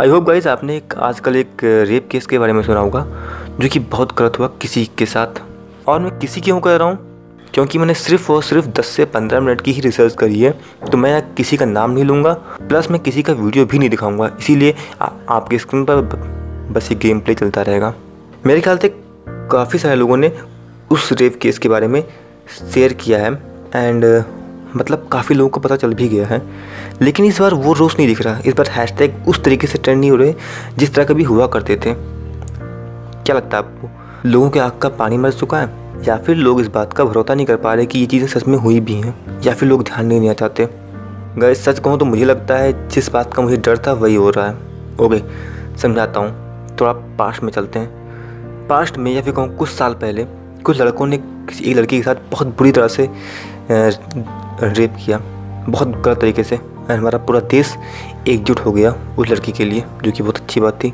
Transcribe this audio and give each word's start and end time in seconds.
I 0.00 0.08
hope 0.08 0.24
guys 0.24 0.48
आपने 0.48 0.76
एक 0.76 0.94
आजकल 0.94 1.36
एक 1.36 1.62
रेप 1.88 2.08
केस 2.10 2.26
के 2.26 2.38
बारे 2.38 2.52
में 2.52 2.62
सुना 2.62 2.80
होगा, 2.80 3.00
जो 3.60 3.68
कि 3.68 3.78
बहुत 3.78 4.14
गलत 4.18 4.38
हुआ 4.38 4.46
किसी 4.62 4.84
के 4.98 5.06
साथ। 5.06 5.40
और 5.88 6.00
मैं 6.00 6.18
किसी 6.18 6.40
क्यों 6.40 6.58
कह 6.60 6.76
रहा 6.76 6.88
हूँ? 6.88 6.98
क्योंकि 7.54 7.78
मैंने 7.78 7.94
सिर्फ़ 7.94 8.30
और 8.32 8.42
सिर्फ़ 8.42 8.66
10 8.70 8.86
से 8.86 9.04
15 9.06 9.40
मिनट 9.40 9.60
की 9.60 9.72
ही 9.72 9.80
रिसर्च 9.80 10.14
करी 10.14 10.40
है 10.40 10.50
तो 10.90 10.98
मैं 10.98 11.34
किसी 11.34 11.56
का 11.56 11.64
नाम 11.64 11.90
नहीं 11.90 12.04
लूँगा 12.04 12.32
प्लस 12.60 12.90
मैं 12.90 13.00
किसी 13.00 13.22
का 13.22 13.32
वीडियो 13.32 13.66
भी 13.66 13.78
नहीं 13.78 13.90
दिखाऊँगा, 13.90 14.30
इसीलिए 14.40 14.74
आपके 15.00 15.58
स्क्रीन 15.58 15.84
पर 15.84 16.00
बस 16.72 16.90
ये 16.92 16.98
गेम 16.98 17.20
प्ले 17.20 17.34
चलता 17.34 17.62
रहेगा। 17.62 17.94
मेरे 18.46 18.60
ख्याल 18.60 18.78
से 18.78 18.94
काफ़ी 19.28 19.78
सारे 19.78 19.96
लोगों 19.96 20.16
ने 20.16 20.32
उस 20.90 21.12
रेप 21.12 21.38
केस 21.42 21.58
के 21.58 21.68
बारे 21.68 21.88
में 21.88 22.02
शेयर 22.74 22.92
किया 22.94 23.18
है 23.18 23.32
एंड 23.74 24.04
मतलब 24.76 25.08
काफ़ी 25.12 25.34
लोगों 25.34 25.50
को 25.50 25.60
पता 25.60 25.76
चल 25.76 25.94
भी 25.94 26.08
गया 26.08 26.26
है। 26.26 26.42
लेकिन 27.02 27.26
इस 27.26 27.40
बार 27.40 27.54
वो 27.54 27.72
रोज़ 27.72 27.94
नहीं 27.96 28.06
दिख 28.06 28.22
रहा। 28.22 28.38
इस 28.46 28.54
बार 28.54 28.66
हैशटैग 28.68 29.24
उस 29.28 29.42
तरीके 29.44 29.66
से 29.66 29.78
ट्रेंड 29.78 30.00
नहीं 30.00 30.10
हो 30.10 30.16
रहे 30.16 30.34
जिस 30.78 30.94
तरह 30.94 31.04
कभी 31.04 31.22
हुआ 31.22 31.46
करते 31.46 31.76
थे। 31.76 31.94
क्या 33.24 33.36
लगता 33.36 33.56
है 33.56 33.62
आपको? 33.62 33.90
लोगों 34.28 34.50
के 34.50 34.60
आँख 34.60 34.78
का 34.78 34.88
पानी 34.88 35.16
मर 35.16 35.32
चुका 35.32 35.60
है? 35.60 35.86
या 36.04 36.16
फिर 36.16 36.36
लोग 36.36 36.60
इस 36.60 36.66
बात 36.66 36.92
का 36.92 37.04
भरोसा 37.04 37.34
नहीं 37.34 37.46
कर 37.46 37.56
पा 37.56 37.74
रहे 37.74 37.86
कि 37.86 37.98
ये 37.98 38.06
चीज़ें 38.06 38.28
सच 38.28 38.46
में 38.46 38.58
हुई 38.58 38.80
भी 38.80 38.94
हैं? 38.94 39.42
या 39.42 39.54
फिर 39.54 39.68
लोग 39.68 39.82
ध्यान 39.82 40.06
नहीं 40.06 40.20
देना 40.20 40.32
चाहते? 40.32 40.68
गए 41.38 41.54
सच 41.54 41.78
कहूँ 41.78 41.98
तो 41.98 42.04
मुझे 42.04 42.24
लगता 42.24 42.56
है 42.56 42.88
जिस 42.88 43.10
बात 43.10 43.34
का 43.34 43.42
मुझे 43.42 43.56
डर 43.56 43.78
था 43.78 43.92
वही 43.92 44.14
हो 44.14 44.30
रहा 44.30 44.46
है। 44.46 44.54
ओके 45.00 45.22
समझाता 45.78 46.20
हूँ। 46.20 46.76
थोड़ा 46.80 46.92
पास्ट 46.92 47.42
में 47.42 47.50
चलते 47.52 47.78
हैं। 47.78 48.68
पास्ट 48.68 48.98
में 48.98 49.12
या 49.12 49.22
फिर 49.22 49.34
कहूँ 49.34 49.56
कुछ 49.56 49.68
साल 49.68 49.94
पहले, 49.94 50.24
कुछ 50.64 50.80
लड़कों 50.80 51.06
ने 51.06 51.18
किसी 51.18 51.64
एक 51.64 51.76
लड़की 51.76 51.96
के 51.96 52.02
साथ 52.02 52.14
बहुत 52.30 52.46
बुरी 52.46 52.72
तरह 52.72 52.88
से 52.88 53.08
रेप 54.62 54.96
किया। 54.96 55.18
बहुत 55.68 55.88
गलत 55.96 56.20
तरीके 56.20 56.42
से। 56.44 56.54
एंड 56.54 56.90
हमारा 56.90 57.18
पूरा 57.18 57.40
देश 57.50 57.76
एकजुट 58.28 58.60
हो 58.60 58.72
गया 58.72 58.94
उस 59.18 59.30
लड़की 59.30 59.52
के 59.52 59.64
लिए, 59.64 59.84
जो 60.04 60.10
कि 60.10 60.22
बहुत 60.22 60.36
अच्छी 60.36 60.60
बात 60.60 60.84
थी। 60.84 60.92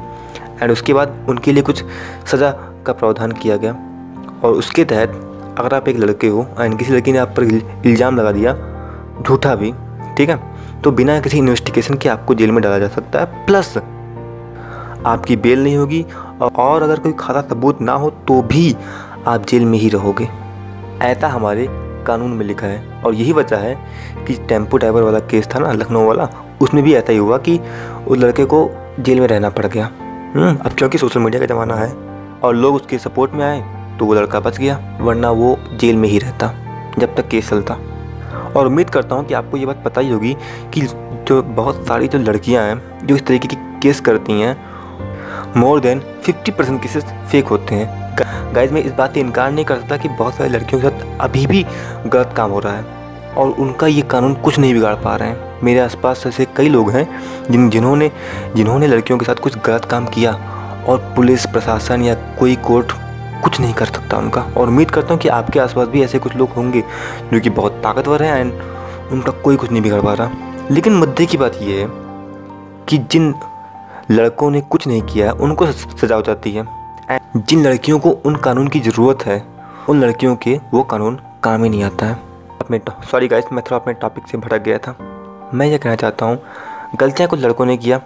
एंड 0.63 0.71
उसके 0.71 0.95
बाद 0.95 1.27
उनके 1.29 1.53
लिए 1.53 1.63
कुछ 1.63 1.85
सज़ा 2.27 2.51
का 2.87 2.93
प्रावधान 2.93 3.33
किया 3.33 3.57
गया। 3.57 3.73
और 4.45 4.53
उसके 4.53 4.85
तहत 4.85 5.55
अगर 5.59 5.75
आप 5.75 5.89
एक 5.89 5.97
लड़के 5.99 6.29
हो 6.29 6.47
एंड 6.61 6.79
किसी 6.79 6.93
लड़की 6.93 7.13
ने 7.13 7.19
आप 7.19 7.35
पर 7.37 7.45
इल्ज़ाम 7.87 8.17
लगा 8.17 8.33
दिया, 8.33 8.55
झूठा 9.23 9.55
भी, 9.55 9.73
ठीक 10.17 10.31
है? 10.31 10.41
तो 10.83 10.91
बिना 10.93 11.21
किसी 11.21 11.39
इन्वेस्टिगेशन 11.39 11.95
के 11.95 12.09
आपको 12.09 12.35
जेल 12.35 12.51
में 12.53 12.63
डाला 12.63 12.79
जा 12.79 12.89
सकता 12.89 13.21
है। 13.21 13.47
प्लस 13.47 13.77
आपकी 15.07 15.37
बेल 15.37 15.63
नहीं 15.63 15.77
होगी 15.77 16.05
और 16.43 16.83
अगर 16.83 16.99
कोई 17.01 17.13
खाता 17.19 17.41
सबूत 17.49 17.81
ना 17.81 17.93
हो 17.93 18.11
तो 18.29 18.41
भी 18.43 18.75
आप 19.27 19.47
जेल 19.47 19.65
में 19.65 19.79
ही 19.79 19.89
रहोगे। 19.89 20.29
ऐसा 21.03 21.29
हमारे 21.29 21.67
कानून 22.05 22.33
में 22.33 22.45
लिखा 22.47 22.67
है 22.67 23.03
और 23.05 23.15
यही 23.15 23.33
वजह 23.33 23.57
है 23.57 23.75
कि 24.27 24.35
टेंपो 24.49 24.77
ड्राइवर 24.77 25.03
वाला 25.03 25.19
केस 25.21 25.49
था 25.55 25.59
ना 25.59 25.73
लखनऊ 25.73 26.07
वाला 26.07 26.29
उसमें 26.61 26.83
भी 26.85 26.95
ऐसा 26.95 27.13
ही 27.13 27.19
हुआ 27.19 27.39
कि 27.39 27.59
उस 28.09 28.19
लड़के 28.19 28.45
को 28.45 28.71
जेल 29.01 29.21
में 29.21 29.27
रहना 29.27 29.51
पड़ 29.51 29.67
गया। 29.67 29.91
हम्म, 30.35 30.57
अब 30.57 30.73
क्योंकि 30.73 30.99
सोशल 30.99 31.21
मीडिया 31.21 31.41
का 31.41 31.47
ज़माना 31.47 31.75
है 31.75 31.93
और 32.43 32.55
लोग 32.55 32.75
उसके 32.75 32.99
सपोर्ट 32.99 33.33
में 33.33 33.45
आए 33.45 33.61
तो 33.99 34.07
वो 34.07 34.15
लड़का 34.15 34.41
बच 34.41 34.59
गया 34.59 34.99
वरना 35.01 35.31
वो 35.31 35.57
जेल 35.75 35.97
में 35.97 36.09
ही 36.09 36.19
रहता 36.19 36.53
जब 36.99 37.15
तक 37.15 37.29
केस 37.29 37.49
चलता। 37.51 37.79
और 38.57 38.67
उम्मीद 38.67 38.91
करता 38.91 39.15
हूँ 39.15 39.25
कि 39.25 39.35
आपको 39.35 39.57
ये 39.57 39.67
बात 39.67 39.83
पता 39.85 40.01
ही 40.01 40.11
होगी 40.11 40.37
कि 40.75 40.81
जो 41.29 41.43
बहुत 41.43 41.87
सारी 41.87 42.09
जो 42.09 42.19
लड़कियाँ 42.19 42.65
हैं 42.65 43.07
जो 43.07 43.17
इस 43.17 43.27
तरीके 43.27 43.49
की 43.49 43.57
केस 43.83 44.01
करती 44.01 44.41
हैं 44.41 44.57
more 45.57 45.81
than 45.81 46.03
50 46.29 46.51
percent 46.51 46.83
cases 46.83 47.05
fake 47.31 47.47
होते 47.47 47.75
हैं। 47.75 48.17
गाइज़ 48.53 48.73
मैं 48.73 48.83
इस 48.83 48.93
बात 48.93 49.15
से 49.15 49.21
इनकार 49.21 49.53
नहीं 49.53 49.65
कर 49.65 49.77
सकता 49.77 49.97
कि 49.97 50.09
बहुत 50.09 50.35
सारी 50.35 50.51
लड़कियों 50.51 50.81
के 50.83 50.89
साथ 50.89 51.21
अभी 51.21 51.47
भी 51.47 51.65
गलत 52.07 52.35
काम 52.37 52.51
हो 52.51 52.59
रहा 52.61 52.77
है 52.77 52.85
और 53.35 53.51
उनका 53.51 53.87
ये 53.87 54.03
कानून 54.03 54.35
कुछ 54.35 54.59
नहीं 54.59 54.75
बिगाड़ 54.75 54.95
पा 54.95 55.15
रहे 55.17 55.29
हैं। 55.29 55.61
मेरे 55.65 55.81
आसपास 55.81 56.23
ऐसे 56.27 56.47
कई 56.57 56.69
लोग 56.69 56.91
हैं 56.91 57.09
जिन, 57.51 57.71
जिन्होंने 57.71 58.11
जिन्होंने 58.57 58.87
लड़कियों 58.87 59.19
के 59.19 59.25
साथ 59.25 59.35
कुछ 59.35 59.59
गलत 59.59 59.85
काम 59.85 60.07
किया 60.07 60.33
और 60.89 60.99
पुलिस, 61.17 61.47
प्रशासन 61.47 62.03
या 62.03 62.15
कोई 62.15 62.57
कोर्ट 62.57 62.93
कुछ 63.45 63.61
नहीं 63.61 63.75
कर 63.75 63.87
सकता 63.87 64.19
उनका। 64.19 64.41
और 64.57 64.69
उम्मीद 64.69 64.91
करता 64.91 65.15
हूँ 65.15 65.19
कि 65.19 65.29
आपके 65.29 65.61
आसपास 65.61 65.89
भी 65.89 66.03
ऐसे 66.03 66.19
कुछ 66.19 66.37
लोग 66.37 66.51
होंगे 66.51 66.81
जो 67.33 67.41
कि 67.41 67.51
बहुत 67.51 67.81
ताकतवर 67.83 68.23
हैं 68.23 68.39
एंड 68.41 68.53
उनका 69.13 69.33
कोई 69.33 69.57
कुछ 69.57 69.71
नहीं 69.71 69.83
बिगड़ 69.83 70.01
पा 70.01 70.15
रहा। 70.15 70.31
लेकिन 70.71 70.93
मुद्दे 70.93 71.27
की 71.27 71.37
बात 71.37 71.59
यह 71.63 71.81
है 71.81 71.87
कि 72.89 72.99
जिन 73.11 73.35
लड़कों 74.11 74.51
ने 74.51 74.61
कुछ 74.61 74.87
नहीं 74.87 75.03
किया, 75.03 75.33
उनको 75.33 75.67
सजा 75.67 76.15
हो 76.15 76.23
जाती 76.23 76.53
है। 76.53 76.82
जिन 77.37 77.63
लड़कियों 77.63 77.99
को 77.99 78.11
उन 78.27 78.35
कानून 78.37 78.67
की 78.69 78.81
ज़रूरत 78.81 79.25
है, 79.27 79.39
उन 79.89 80.01
लड़कियों 80.01 80.35
के 80.37 80.57
वो 80.73 80.83
कानून 80.83 81.19
काम 81.45 81.63
ही 81.65 81.71
नहीं 81.71 81.83
आता 81.83 82.07
है। 82.07 82.15
अपने 82.61 82.81
सॉरी 83.11 83.29
गाइस 83.29 83.45
मैं 83.53 83.63
थोड़ा 83.63 83.77
अपने 83.77 83.93
टॉपिक 83.95 84.27
से 84.29 84.39
भटक 84.39 84.63
गया 84.63 84.79
था। 84.79 84.95
मैं 85.55 85.67
ये 85.67 85.79
कहना 85.79 85.95
चाहता 85.97 86.27
हूँ, 86.27 86.39
गलतियाँ 86.97 87.29
कुछ 87.31 87.41
लड़कों 87.41 87.67
ने 87.67 87.77
किया 87.77 87.99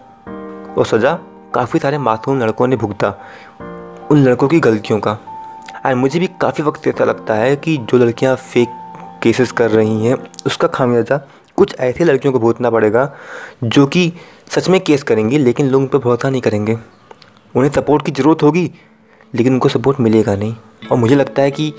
और 0.79 0.87
सज़ा 0.87 1.19
काफ़ी 1.55 1.81
सारे 1.81 1.99
मासूम 1.99 2.41
लड़कों 2.41 2.67
ने 2.67 2.77
भुगता 2.77 3.15
उन 4.11 4.25
लड़कों 4.25 4.49
की 4.49 4.61
गलतियों 4.61 5.01
का। 5.01 5.19
एंड 5.87 5.97
मुझे 5.97 6.19
भी 6.21 6.27
काफ़ी 6.41 6.65
वक्त 6.65 6.87
ऐसा 6.89 7.05
लगता 7.05 7.35
है 7.35 7.55
कि 7.57 7.77
जो 7.77 7.99
लड़कियाँ 7.99 8.37
फेक 8.37 8.69
केसेस 9.23 9.53
कर 9.53 9.71
रही 9.71 10.07
हैं, 10.07 10.17
उसका 10.47 10.69
खामियाजा 10.69 11.21
कुछ 11.57 11.79
ऐसे 11.81 12.05
लड़कियों 12.05 12.33
को 12.33 12.39
भुगतना 12.39 12.71
पड़ेगा 12.71 13.13
जो 13.65 13.87
कि 13.87 14.13
सच 14.49 14.69
में 14.69 14.81
केस 14.81 15.03
करेंगी, 15.03 15.39
लेकिन 15.39 15.67
लोग 15.67 15.83
उन 15.83 15.89
पर 15.89 15.99
भरोसा 15.99 16.31
नहीं 16.31 16.43
करेंगे। 16.43 16.79
उन्हें 17.55 17.71
सपोर्ट 17.73 18.07
की 18.07 18.13
ज़रूरत 18.13 18.43
होगी 18.43 18.71
लेकिन 19.35 19.53
उनको 19.53 19.69
सपोर्ट 19.69 20.01
मिलेगा 20.01 20.37
नहीं। 20.37 20.55
और 20.93 20.99
मुझे 20.99 21.15
लगता 21.15 21.43
है 21.43 21.51
कि 21.51 21.73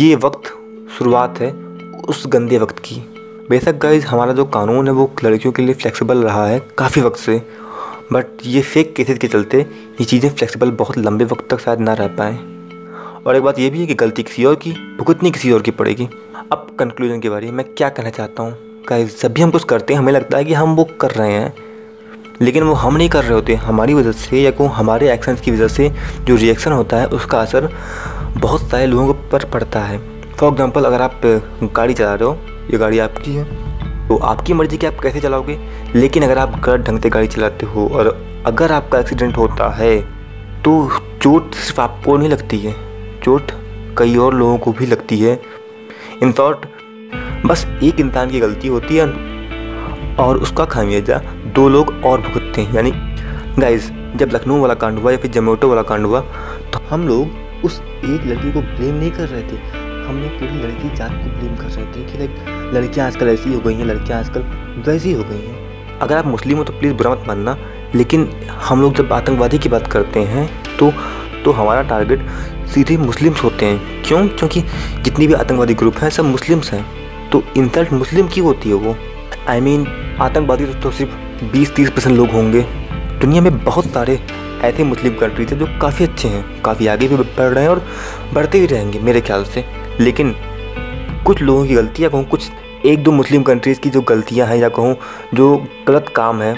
ये 0.00 0.14
वक्त, 0.14 0.52
शुरुआत 0.98 1.40
है 1.40 1.52
उस 2.08 2.24
गंदे 2.26 2.58
वक्त 2.58 2.78
की। 2.78 2.96
बेशक 3.50 3.76
गाइज़ 3.76 4.06
हमारा 4.06 4.32
जो 4.32 4.44
कानून 4.44 4.86
है 4.86 4.92
वो 4.92 5.10
लड़कियों 5.24 5.52
के 5.52 5.62
लिए 5.62 5.74
फ्लेक्सिबल 5.74 6.18
रहा 6.18 6.46
है 6.46 6.60
काफ़ी 6.78 7.02
वक्त 7.02 7.18
से। 7.18 7.42
बट 8.12 8.26
ये 8.46 8.62
फेक 8.62 8.94
केसेस 8.94 9.18
के 9.18 9.28
चलते 9.28 9.60
ये 9.60 10.04
चीज़ें 10.04 10.30
फ्लेक्सिबल 10.30 10.70
बहुत 10.70 10.98
लंबे 10.98 11.24
वक्त 11.24 11.50
तक 11.50 11.60
शायद 11.60 11.80
ना 11.80 11.92
रह 11.92 12.06
पाएँ। 12.06 12.38
और 13.26 13.36
एक 13.36 13.42
बात 13.42 13.58
ये 13.58 13.70
भी 13.70 13.80
है 13.80 13.86
कि 13.86 13.94
गलती 13.94 14.22
किसी 14.22 14.44
और 14.44 14.54
की, 14.54 14.72
भुगतनी 14.72 15.30
किसी 15.30 15.52
और 15.52 15.62
की 15.62 15.70
पड़ेगी। 15.70 16.08
अब 16.52 16.76
कंक्लूजन 16.78 17.20
के 17.20 17.30
बारे 17.30 17.46
में 17.46 17.52
मैं 17.52 17.66
क्या 17.74 17.88
कहना 17.88 18.10
चाहता 18.10 18.42
हूँ। 18.42 18.82
गाइज़ 18.88 19.22
जब 19.22 19.32
भी 19.32 19.42
हम 19.42 19.50
कुछ 19.50 19.64
करते 19.64 19.94
हैं, 19.94 20.00
हमें 20.00 20.12
लगता 20.12 20.38
है 20.38 20.44
कि 20.44 20.54
हम 20.54 20.74
वो 20.74 20.84
कर 20.84 21.10
रहे 21.10 21.32
हैं। 21.32 21.69
लेकिन 22.40 22.62
वो 22.62 22.72
हम 22.74 22.96
नहीं 22.96 23.08
कर 23.08 23.24
रहे 23.24 23.32
होते, 23.32 23.54
हमारी 23.54 23.94
वजह 23.94 24.12
से 24.12 24.40
या 24.40 24.50
को 24.50 24.66
हमारे 24.68 25.12
एक्शंस 25.12 25.40
की 25.40 25.50
वजह 25.50 25.68
से 25.68 25.90
जो 26.20 26.36
रिएक्शन 26.36 26.72
होता 26.72 26.96
है, 26.96 27.06
उसका 27.08 27.40
असर 27.40 27.68
बहुत 28.36 28.70
सारे 28.70 28.86
लोगों 28.86 29.14
पर 29.30 29.44
पड़ता 29.46 29.80
है। 29.80 29.98
फॉर 30.30 30.50
एग्ज़ाम्पल 30.50 30.84
अगर 30.84 31.02
आप 31.02 31.20
गाड़ी 31.74 31.94
चला 31.94 32.14
रहे 32.14 32.28
हो, 32.28 32.36
ये 32.72 32.78
गाड़ी 32.78 32.98
आपकी 32.98 33.34
है 33.34 33.44
तो 34.08 34.16
आपकी 34.18 34.52
मर्ज़ी 34.52 34.76
कि 34.76 34.86
आप 34.86 35.00
कैसे 35.02 35.20
चलाओगे? 35.20 35.58
लेकिन 35.94 36.22
अगर 36.22 36.38
आप 36.38 36.60
गलत 36.60 36.86
ढंग 36.86 37.00
से 37.00 37.10
गाड़ी 37.10 37.26
चलाते 37.28 37.66
हो 37.66 37.86
और 37.88 38.08
अगर 38.46 38.72
आपका 38.72 38.98
एक्सीडेंट 38.98 39.36
होता 39.36 39.68
है 39.74 40.00
तो 40.62 40.72
चोट 41.22 41.54
सिर्फ़ 41.54 41.80
आपको 41.80 42.16
नहीं 42.16 42.28
लगती 42.28 42.58
है, 42.58 42.74
चोट 43.22 43.52
कई 43.98 44.16
और 44.16 44.34
लोगों 44.34 44.56
को 44.58 44.72
भी 44.72 44.86
लगती 44.86 45.18
है। 45.18 45.40
इन 46.22 46.32
शॉर्ट 46.32 46.66
बस 47.46 47.66
एक 47.82 48.00
इंसान 48.00 48.30
की 48.30 48.40
गलती 48.40 48.68
होती 48.68 48.96
है 48.96 49.06
और 50.16 50.38
उसका 50.38 50.64
खामियाजा 50.66 51.20
दो 51.54 51.68
लोग 51.68 51.92
और 52.04 52.20
भुगतते 52.20 52.60
हैं। 52.60 52.74
यानी 52.74 52.92
गाइज़ 53.60 53.90
जब 54.18 54.30
लखनऊ 54.34 54.60
वाला 54.60 54.74
कांड 54.74 54.98
हुआ 54.98 55.10
या 55.12 55.18
फिर 55.18 55.30
जमेटो 55.30 55.68
वाला 55.68 55.82
कांड 55.82 56.06
हुआ 56.06 56.20
तो 56.72 56.80
हम 56.90 57.06
लोग 57.08 57.64
उस 57.64 57.80
एक 57.80 58.26
लड़की 58.26 58.52
को 58.52 58.60
ब्लेम 58.60 58.94
नहीं 58.94 59.10
कर 59.10 59.28
रहे 59.28 59.42
थे। 59.42 59.56
हम 60.06 60.20
लोग 60.22 60.30
पूरी 60.30 60.62
लड़की 60.62 60.94
जात 60.96 61.10
को 61.10 61.38
ब्लेम 61.38 61.56
कर 61.56 61.66
रहे 61.66 61.84
थे 61.86 62.04
कि 62.04 62.18
लाइक 62.18 62.72
लड़कियाँ 62.74 63.06
आजकल 63.06 63.28
ऐसी 63.28 63.54
हो 63.54 63.60
गई 63.60 63.74
हैं 63.74 63.84
लड़कियाँ 63.84 64.18
आजकल 64.18 64.42
वैसी 64.86 65.12
हो 65.12 65.24
गई 65.24 65.36
हैं। 65.36 65.98
अगर 65.98 66.16
आप 66.16 66.26
मुस्लिम 66.26 66.58
हो 66.58 66.64
तो 66.64 66.72
प्लीज़ 66.72 66.94
बुरा 66.94 67.10
मत 67.10 67.24
मानना 67.28 67.56
लेकिन 67.94 68.30
हम 68.50 68.80
लोग 68.80 68.94
जब 68.94 69.12
आतंकवादी 69.12 69.58
की 69.58 69.68
बात 69.68 69.86
करते 69.86 70.20
हैं 70.20 70.48
तो 70.78 70.92
तो 71.44 71.52
हमारा 71.52 71.82
टारगेट 71.82 72.26
सीधे 72.66 72.96
मुस्लिम्स 72.96 73.42
होते 73.44 73.66
हैं। 73.66 74.02
क्यों? 74.02 74.26
क्योंकि 74.28 74.60
जितनी 75.02 75.26
भी 75.26 75.34
आतंकवादी 75.34 75.74
ग्रुप 75.74 75.96
हैं 75.96 76.10
सब 76.10 76.24
मुस्लिम्स 76.24 76.72
हैं। 76.72 76.84
तो 77.30 77.42
इंसल्ट 77.56 77.92
मुस्लिम 77.92 78.28
की 78.28 78.40
होती 78.40 78.68
है 78.68 78.74
वो। 78.74 78.96
आई 79.48 79.60
I 79.60 79.62
मीन 79.62 79.84
mean, 79.84 80.20
आतंकवादी 80.20 80.64
तो, 80.64 80.74
तो 80.74 80.90
सिर्फ़ 80.90 81.12
20-30 81.42 81.90
परसेंट 81.90 82.16
लोग 82.16 82.30
होंगे। 82.30 82.62
दुनिया 83.20 83.42
में 83.42 83.64
बहुत 83.64 83.86
सारे 83.86 84.18
ऐसे 84.64 84.84
मुस्लिम 84.84 85.14
कंट्रीज़ 85.14 85.50
हैं 85.50 85.58
जो 85.58 85.66
काफ़ी 85.80 86.04
अच्छे 86.04 86.28
हैं, 86.28 86.62
काफ़ी 86.62 86.86
आगे 86.86 87.08
भी 87.08 87.16
बढ़ 87.16 87.42
रहे 87.44 87.62
हैं 87.64 87.70
और 87.70 87.82
बढ़ते 88.34 88.60
भी 88.60 88.66
रहेंगे 88.66 88.98
मेरे 89.00 89.20
ख्याल 89.20 89.44
से। 89.44 89.64
लेकिन 90.00 90.34
कुछ 91.26 91.42
लोगों 91.42 91.66
की 91.66 91.74
गलतियाँ 91.74 92.10
कहूँ 92.10 92.24
कुछ 92.24 92.50
एक 92.86 93.02
दो 93.02 93.12
मुस्लिम 93.12 93.42
कंट्रीज़ 93.42 93.80
की 93.80 93.90
जो 93.90 94.00
गलतियाँ 94.02 94.46
हैं, 94.46 94.56
या 94.56 94.68
कहूँ 94.68 94.96
जो 95.34 95.56
गलत 95.88 96.12
काम 96.16 96.42
है, 96.42 96.52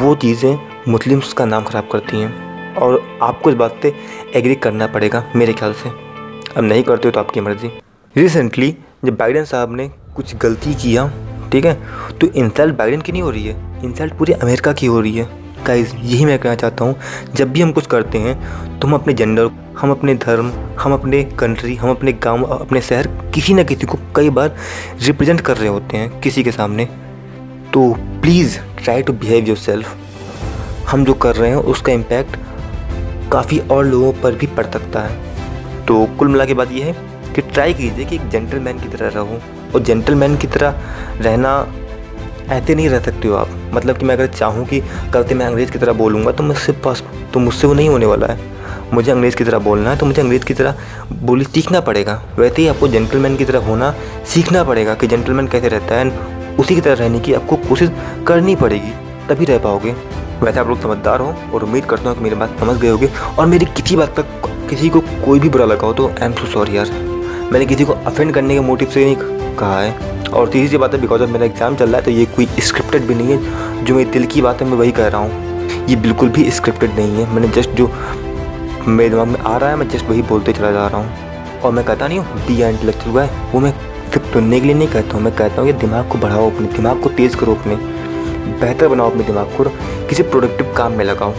वो 0.00 0.14
चीज़ें 0.16 0.58
मुस्लिम्स 0.88 1.32
का 1.32 1.44
नाम 1.44 1.64
ख़राब 1.64 1.88
करती 1.92 2.20
हैं। 2.20 2.74
और 2.76 3.00
आपको 3.22 3.50
इस 3.50 3.56
बात 3.56 3.78
से 3.82 3.94
एग्री 4.36 4.54
करना 4.56 4.86
पड़ेगा 4.86 5.24
मेरे 5.36 5.52
ख्याल 5.52 5.72
से। 5.74 5.88
अब 6.56 6.64
नहीं 6.64 6.82
करते 6.82 7.08
हो 7.08 7.12
तो 7.12 7.20
आपकी 7.20 7.40
मर्ज़ी। 7.40 7.70
रिसेंटली 8.14 8.76
जब 9.04 9.16
बाइडन 9.16 9.44
साहब 9.44 9.74
ने 9.76 9.88
कुछ 10.16 10.34
गलती 10.36 10.74
किया, 10.74 11.10
ठीक 11.52 11.64
है 11.64 11.74
तो 12.18 12.26
इंसल्ट 12.28 12.76
बाइडन 12.76 13.00
की 13.00 13.12
नहीं 13.12 13.22
हो 13.22 13.30
रही 13.30 13.46
है। 13.46 13.67
इंसल्ट 13.78 14.14
पूरी 14.14 14.32
अमेरिका 14.32 14.72
की 14.72 14.86
हो 14.86 15.00
रही 15.00 15.16
है। 15.16 15.28
गाइस 15.66 15.94
यही 15.94 16.24
मैं 16.24 16.38
कहना 16.38 16.54
चाहता 16.54 16.84
हूँ, 16.84 16.96
जब 17.34 17.52
भी 17.52 17.60
हम 17.60 17.72
कुछ 17.72 17.86
करते 17.86 18.18
हैं 18.18 18.78
तो 18.78 18.88
हम 18.88 18.94
अपने 18.94 19.14
जेंडर 19.14 19.50
हम 19.78 19.90
अपने 19.90 20.14
धर्म, 20.16 20.50
हम 20.80 20.92
अपने 20.92 21.22
कंट्री 21.38 21.74
हम 21.76 21.90
अपने 21.90 22.12
गाँव, 22.14 22.42
अपने 22.44 22.80
शहर, 22.80 23.06
किसी 23.34 23.54
न 23.54 23.64
किसी 23.64 23.86
को 23.86 23.98
कई 24.16 24.30
बार 24.30 24.56
रिप्रेजेंट 25.00 25.40
कर 25.40 25.56
रहे 25.56 25.68
होते 25.68 25.96
हैं 25.96 26.20
किसी 26.20 26.42
के 26.42 26.52
सामने। 26.52 26.84
तो 27.72 27.92
please 28.22 28.58
try 28.78 29.02
to 29.02 29.12
behave 29.14 29.44
yourself 29.56 29.96
हम 30.88 31.04
जो 31.04 31.14
कर 31.14 31.36
रहे 31.36 31.50
हैं, 31.50 31.56
उसका 31.56 31.92
इम्पैक्ट 31.92 32.36
काफ़ी 33.32 33.58
और 33.60 33.84
लोगों 33.84 34.12
पर 34.22 34.34
भी 34.34 34.46
पड़ 34.46 34.66
सकता 34.66 35.00
है। 35.00 35.86
तो 35.86 36.04
कुल 36.18 36.28
मिला 36.28 36.44
के 36.44 36.54
बात 36.54 36.72
यह 36.72 36.84
है 36.84 37.32
कि 37.34 37.42
ट्राई 37.42 37.74
कीजिए 37.74 38.04
कि 38.04 38.16
एक 38.16 38.28
जेंटलमैन 38.28 38.78
की 38.78 38.88
तरह 38.88 39.08
रहो। 39.14 39.40
और 39.74 39.82
जेंटलमैन 39.82 40.36
की 40.36 40.46
तरह 40.46 40.80
रहना 41.18 41.58
ऐसे 42.50 42.74
नहीं 42.74 42.88
रह 42.88 43.00
सकते 43.00 43.28
हो 43.28 43.34
आप। 43.34 43.48
मतलब 43.74 43.98
कि 43.98 44.04
मैं 44.04 44.14
अगर 44.14 44.26
चाहूँ 44.28 44.64
कि 44.66 44.80
कल 45.14 45.24
से 45.24 45.34
मैं 45.34 45.46
अंग्रेज़ 45.46 45.72
की 45.72 45.78
तरह 45.78 45.92
बोलूँगा 45.94 46.32
तो 46.32 46.44
मुझसे 46.44 46.72
पास 46.84 47.02
तो 47.34 47.40
मुझसे 47.40 47.66
वो 47.66 47.74
नहीं 47.74 47.88
होने 47.88 48.06
वाला 48.06 48.26
है। 48.26 48.56
मुझे 48.92 49.10
अंग्रेज़ 49.12 49.36
की 49.36 49.44
तरह 49.44 49.58
बोलना 49.60 49.90
है 49.90 49.96
तो 49.96 50.06
मुझे 50.06 50.20
अंग्रेज़ 50.22 50.44
की 50.44 50.54
तरह 50.54 50.74
बोली 51.22 51.44
सीखना 51.44 51.80
पड़ेगा। 51.80 52.22
वैसे 52.38 52.62
ही 52.62 52.68
आपको 52.68 52.88
जेंटलमैन 52.88 53.36
की 53.36 53.44
तरह 53.44 53.66
होना 53.66 53.94
सीखना 54.26 54.64
पड़ेगा 54.64 54.94
कि 54.94 55.06
जेंटलमैन 55.06 55.46
कैसे 55.46 55.68
रहता 55.68 55.94
है 55.94 56.56
उसी 56.56 56.74
की 56.74 56.80
तरह 56.80 56.94
रहने 56.94 57.20
की 57.20 57.34
आपको 57.34 57.56
कोशिश 57.58 57.90
करनी 58.26 58.54
पड़ेगी, 58.56 58.92
तभी 59.28 59.44
रह 59.44 59.58
पाओगे। 59.58 59.94
वैसे 60.42 60.60
आप 60.60 60.68
लोग 60.68 60.80
समझदार 60.82 61.20
हो, 61.20 61.34
और 61.54 61.62
उम्मीद 61.64 61.84
करता 61.84 62.08
हूँ 62.08 62.16
कि 62.16 62.24
मेरी 62.24 62.36
बात 62.36 62.58
समझ 62.60 62.76
गए 62.76 62.88
होगे, 62.88 63.08
और 63.38 63.46
मेरी 63.46 63.64
किसी 63.66 63.96
बात 63.96 64.14
तक 64.16 64.48
किसी 64.70 64.88
को 64.88 65.00
कोई 65.24 65.40
भी 65.40 65.48
बुरा 65.48 65.64
लगा 65.64 65.86
हो 65.86 65.92
तो 65.92 66.08
आई 66.08 66.24
एम 66.24 66.32
सो 66.32 66.46
सॉरी 66.46 66.76
यार। 66.76 66.90
मैंने 67.52 67.66
किसी 67.66 67.84
को 67.84 67.92
अफेंड 67.92 68.32
करने 68.34 68.54
के 68.54 68.60
मोटिव 68.60 68.88
से 68.88 69.04
नहीं 69.04 69.54
कहा 69.56 69.80
है। 69.80 70.17
और 70.30 70.48
तीसरी 70.48 70.78
बात 70.78 70.94
है 70.94 71.00
बिकॉज़ 71.00 71.22
ऑफ़ 71.22 71.30
मेरा 71.30 71.44
एग्ज़ाम 71.46 71.76
चल 71.76 71.86
रहा 71.86 71.96
है 71.96 72.04
तो 72.04 72.10
ये 72.10 72.24
कोई 72.36 72.46
स्क्रिप्टेड 72.60 73.06
भी 73.06 73.14
नहीं 73.14 73.28
है, 73.28 73.84
जो 73.84 73.94
मेरे 73.94 74.10
दिल 74.10 74.26
की 74.26 74.42
बात 74.42 74.62
है 74.62 74.68
मैं 74.68 74.76
वही 74.78 74.92
कह 74.92 75.08
रहा 75.08 75.20
हूँ। 75.20 75.86
ये 75.88 75.96
बिल्कुल 75.96 76.28
भी 76.28 76.50
स्क्रिप्टेड 76.50 76.94
नहीं 76.96 77.16
है। 77.16 77.32
मैंने 77.34 77.48
जस्ट 77.48 77.70
जो 77.70 77.90
मेरे 78.88 79.10
दिमाग 79.10 79.26
में 79.28 79.38
आ 79.40 79.56
रहा 79.56 79.70
है, 79.70 79.76
मैं 79.76 79.88
जस्ट 79.88 80.04
वही 80.04 80.22
बोलते 80.24 80.52
चला 80.52 80.70
जा 80.72 80.86
रहा 80.86 81.00
हूँ। 81.00 81.60
और 81.60 81.72
मैं 81.72 81.84
कहता 81.84 82.08
नहीं 82.08 82.18
हूँ 82.18 82.46
बी 82.46 82.62
इंटेलेक्चुअल 82.62 83.10
हुआ 83.10 83.22
है। 83.22 83.52
वो 83.52 83.60
मैं 83.60 83.72
सिर्फ़ 84.12 84.32
सुनने 84.32 84.60
के 84.60 84.66
लिए 84.66 84.74
नहीं 84.74 84.88
कहता 84.88 85.14
हूँ। 85.14 85.22
मैं 85.22 85.34
कहता 85.36 85.62
हूँ 85.62 85.72
कि 85.72 85.78
दिमाग 85.78 86.08
को 86.08 86.18
बढ़ाओ 86.18 86.50
अपने, 86.50 86.66
दिमाग 86.68 87.02
को 87.02 87.08
तेज़ 87.10 87.36
करो 87.36 87.54
अपने। 87.54 87.76
बेहतर 88.60 88.88
बनाओ 88.88 89.10
अपने 89.10 89.24
दिमाग 89.24 89.56
को 89.56 89.64
किसी 90.08 90.22
प्रोडक्टिव 90.24 90.74
काम 90.76 90.92
में 90.92 91.04
लगाओ। 91.04 91.32